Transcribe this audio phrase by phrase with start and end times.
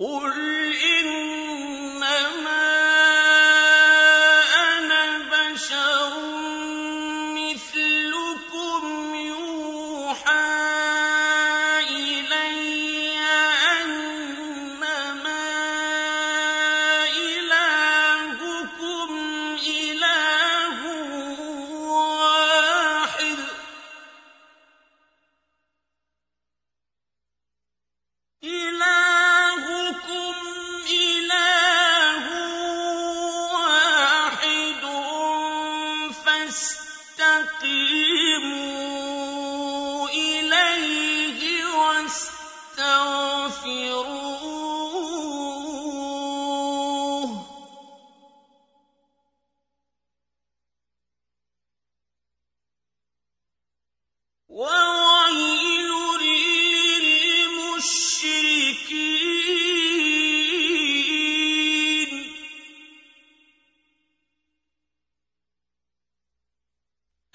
[0.00, 0.39] قل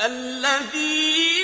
[0.01, 1.34] الذين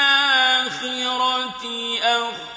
[2.03, 2.50] أَخْزَىٰ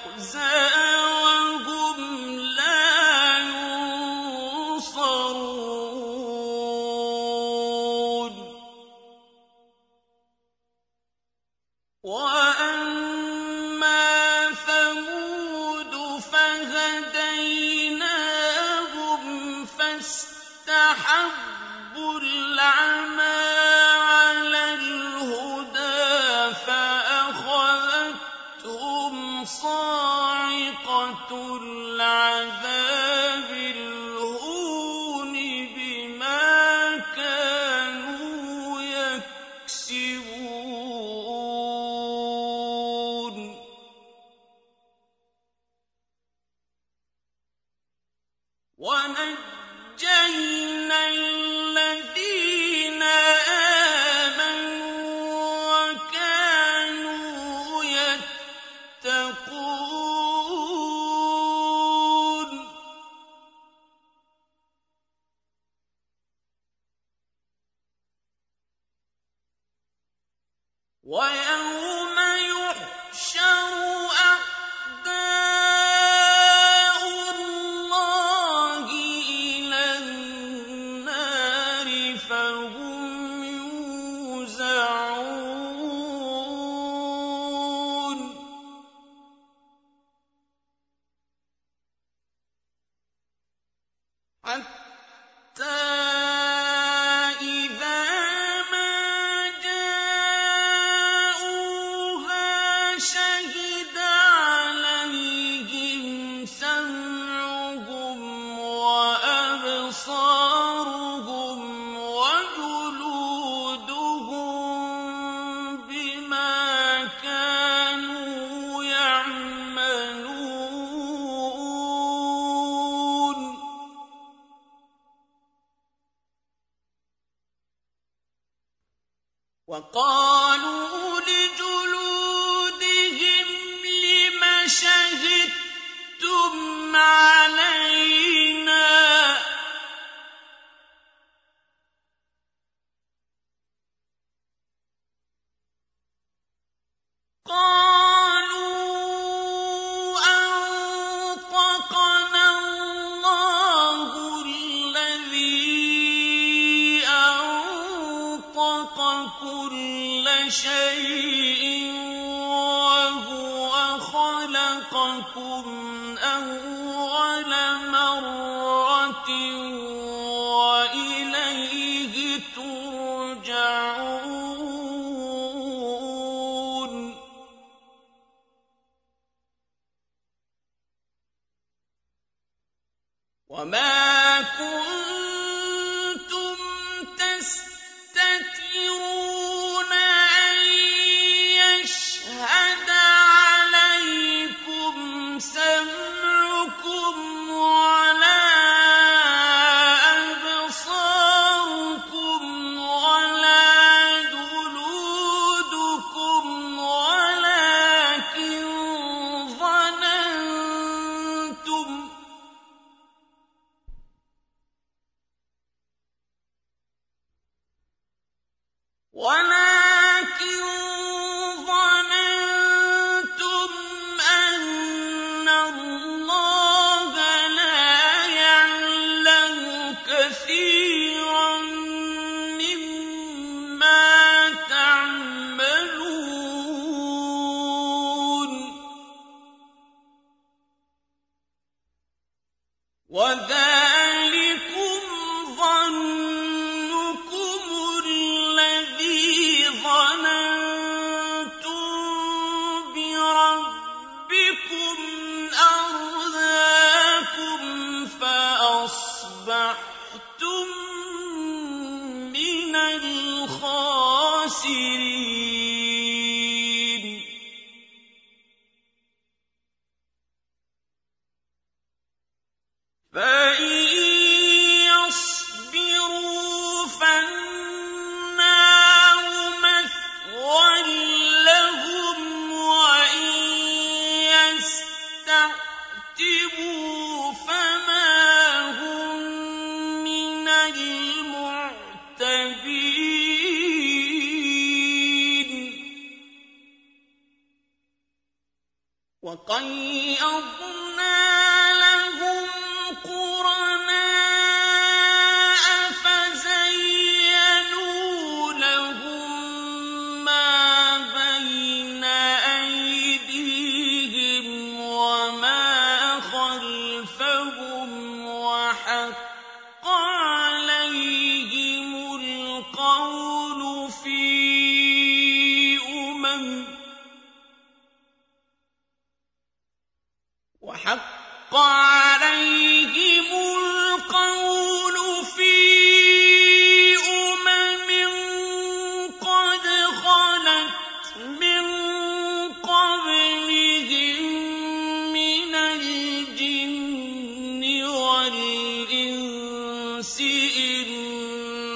[71.04, 71.81] وَيَوْمَ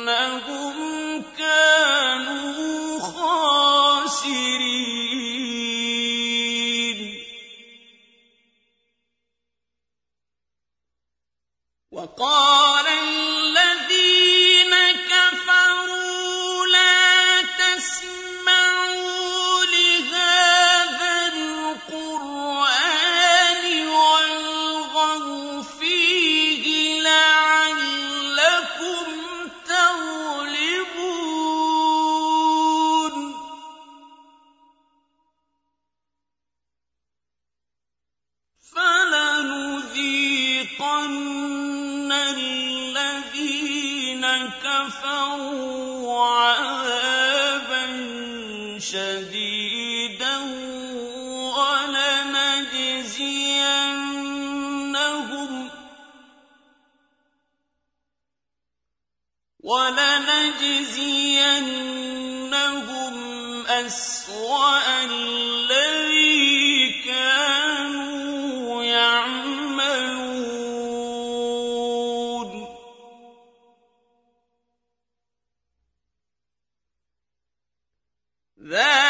[0.10, 4.97] إنهم كانوا خاسرين.
[60.62, 61.68] لَنَجْزِيَنَّهُمْ
[63.68, 70.28] أَسْوَأَ الَّذِي كَانُوا يَعْمَلُونَ.
[78.62, 79.07] ذَٰلِكَ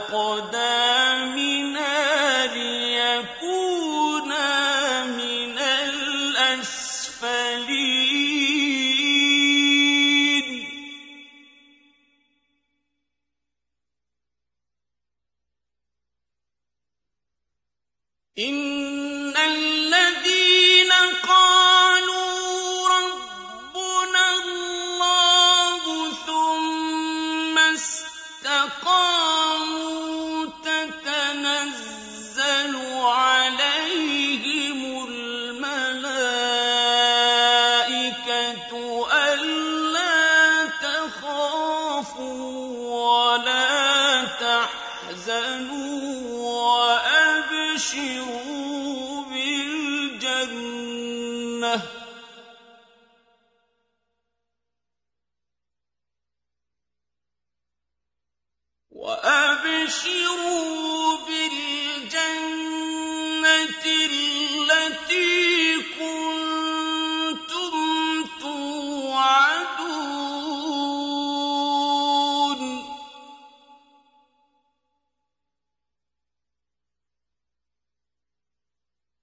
[0.00, 0.99] أقدامنا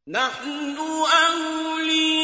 [0.10, 2.17] نحن أولياء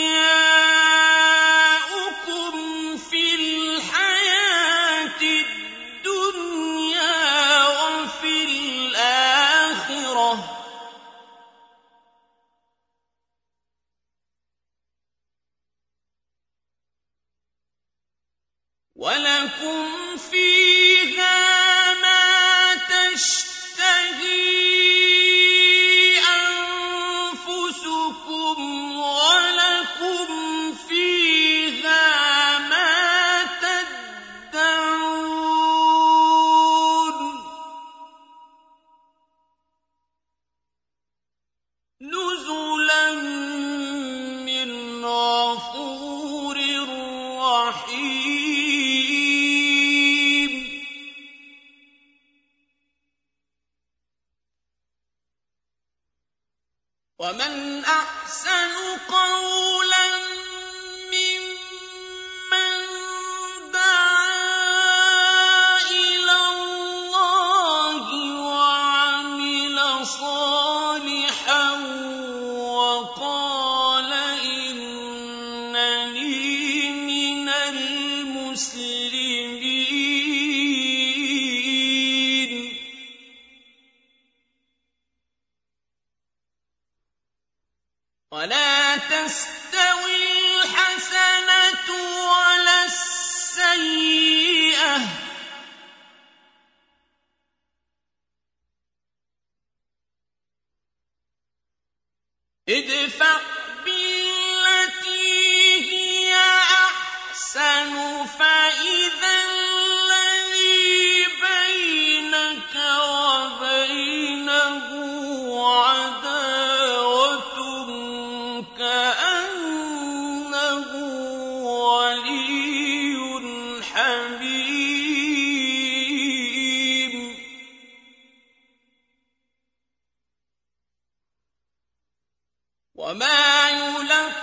[133.04, 134.34] وما يلقاها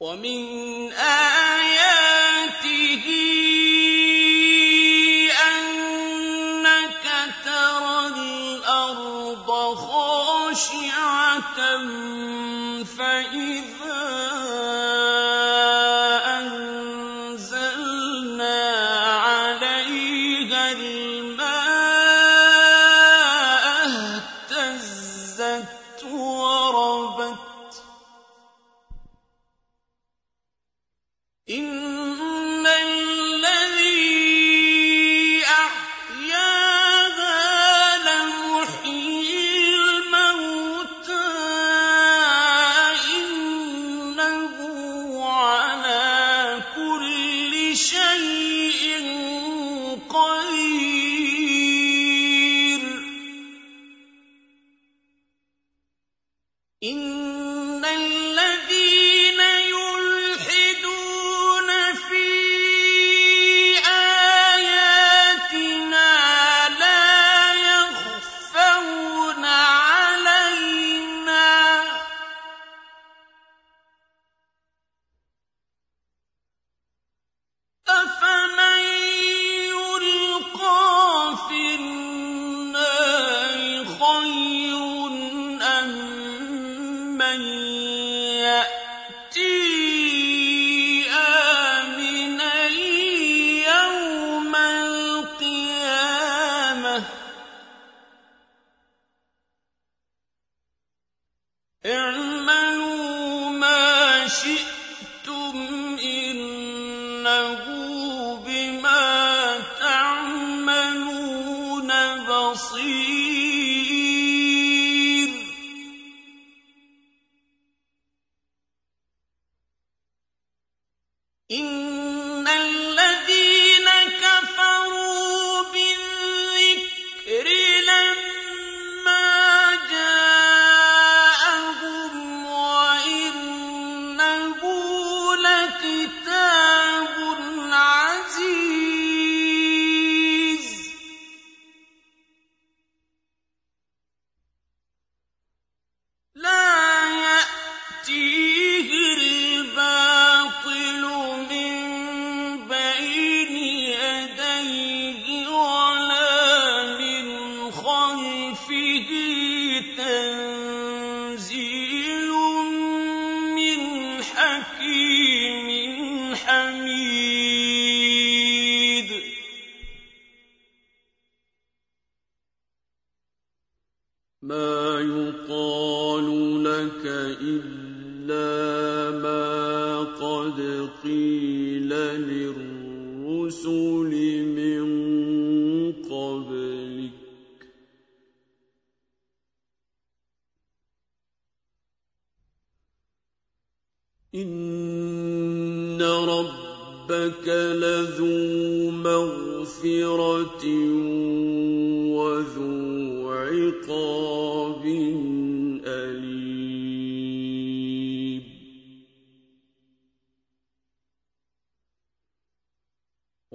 [0.00, 1.25] ومن آياته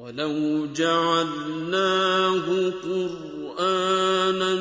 [0.01, 2.45] ولو جعلناه
[2.83, 4.53] قرآنا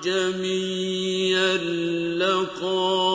[0.00, 1.56] أعجميا
[2.16, 3.09] لقال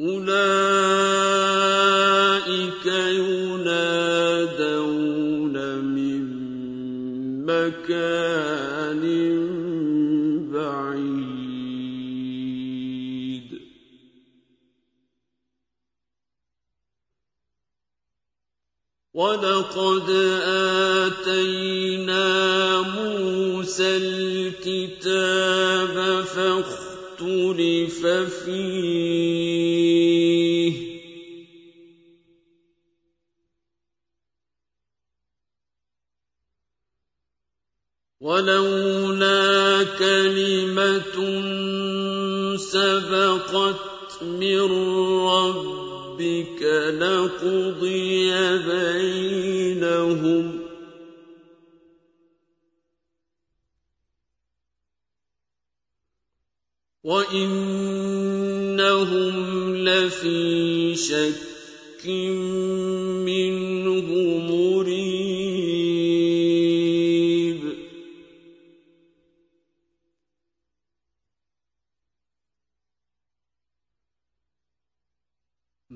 [0.00, 0.75] أولئك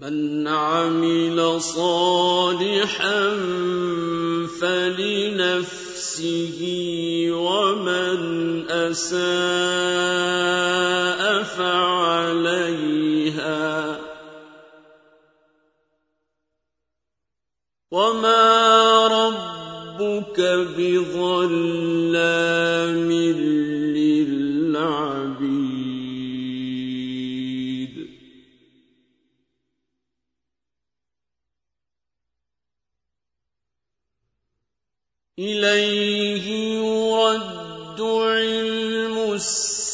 [0.01, 3.37] من عمل صالحا
[4.61, 6.61] فلنفسه
[7.33, 8.21] ومن
[8.71, 9.21] أساء
[11.43, 13.01] فعليها.
[17.91, 20.41] وما ربك
[20.79, 21.80] بظلم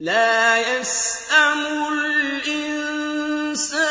[0.00, 3.89] لَّا يَسْأَمُ الْإِنسَانُ